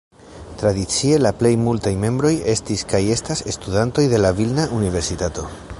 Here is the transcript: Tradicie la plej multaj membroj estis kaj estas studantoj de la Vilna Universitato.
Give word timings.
Tradicie 0.61 1.19
la 1.25 1.31
plej 1.41 1.51
multaj 1.65 1.93
membroj 2.05 2.33
estis 2.57 2.85
kaj 2.95 3.03
estas 3.17 3.47
studantoj 3.59 4.07
de 4.15 4.25
la 4.27 4.37
Vilna 4.41 4.67
Universitato. 4.81 5.51